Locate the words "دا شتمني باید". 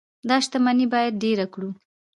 0.29-1.13